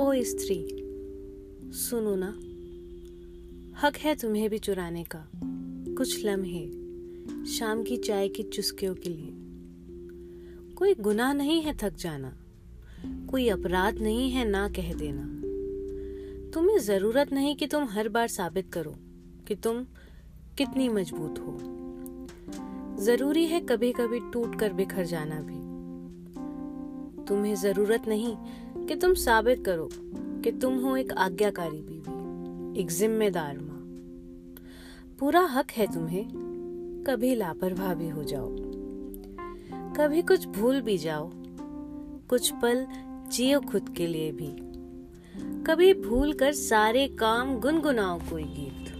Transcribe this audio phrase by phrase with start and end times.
[0.00, 0.68] स्त्री,
[1.72, 2.38] सुनो ना।
[3.80, 5.28] हक है तुम्हें भी चुराने का।
[5.94, 6.68] कुछ लम्हे,
[7.46, 9.28] शाम की चाय की चुस्कियों के लिए।
[10.74, 12.38] कोई गुनाह नहीं है थक जाना।
[13.30, 15.24] कोई अपराध नहीं है ना कह देना।
[16.50, 18.94] तुम्हें ज़रूरत नहीं कि तुम हर बार साबित करो
[19.48, 19.84] कि तुम
[20.58, 21.58] कितनी मज़बूत हो।
[23.04, 25.66] ज़रूरी है कभी कभी टूट कर बिखर जाना भी।
[27.24, 28.36] तुम्हें ज़रूरत नहीं
[28.86, 29.88] कि तुम साबित करो
[30.42, 33.76] कि तुम हो एक आज्ञाकारी बीवी, एक जिम्मेदार माँ।
[35.18, 36.24] पूरा हक है तुम्हें,
[37.06, 38.56] कभी लापरवाह भी हो जाओ।
[39.94, 41.30] कभी कुछ भूल भी जाओ,
[42.28, 42.86] कुछ पल
[43.32, 44.56] जियो खुद के लिए भी।
[45.62, 48.92] कभी भूल कर सारे काम गुनगुनाओ कोई गीत।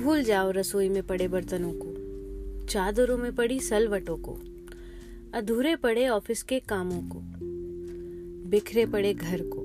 [0.00, 1.94] भूल जाओ रसोई में पड़े बर्तनों को,
[2.66, 4.38] चादरों में पड़ी सलवटों को।
[5.34, 7.20] अधूरे पड़े ऑफ़िस के कामों को,
[8.50, 9.58] बिखरे पड़े घर को।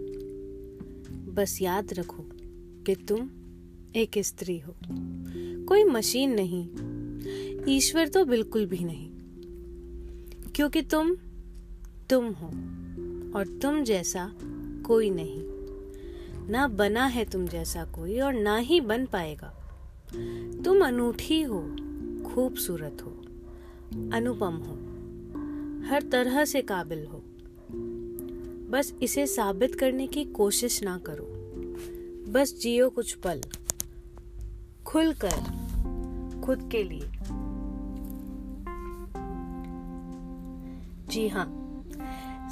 [1.32, 2.26] बस याद रखो
[2.86, 3.30] कि तुम
[3.96, 4.76] एक स्त्री हो।
[5.66, 6.70] कोई मशीन नहीं,
[7.76, 9.10] ईश्वर तो बिल्कुल भी नहीं।
[10.56, 11.16] क्योंकि तुम
[12.10, 12.48] तुम हो
[13.38, 14.34] और तुम जैसा
[14.86, 15.44] कोई नहीं।
[16.50, 19.56] ना बना है तुम जैसा कोई और ना ही बन पाएगा।
[20.66, 21.62] तुम अनूठी हो,
[22.30, 23.12] खूबसूरत हो,
[24.14, 24.89] अनुपम हो।
[25.90, 27.22] हर तरह से काबिल हो।
[28.72, 31.26] बस इसे साबित करने की कोशिश ना करो।
[32.32, 33.42] बस जियो कुछ पल।
[34.86, 35.36] खुलकर
[36.46, 37.10] खुद के लिए।
[41.10, 41.46] जी हाँ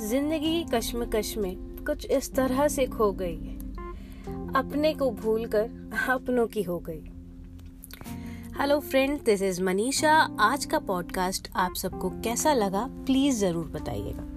[0.01, 3.57] ज़िंदगी की कश्मकश में कुछ इस तरह से खो गई है।
[4.53, 5.69] अपने को भूलकर
[6.09, 7.01] अपनों की हो गई।
[8.59, 14.36] Hello friend this is Manisha आज का पॉडकास्ट आप सबको कैसा लगा प्लीज़ ज़रूर बताइएगा।